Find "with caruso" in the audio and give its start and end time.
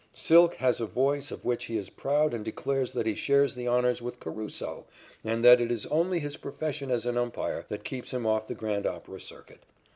4.01-4.87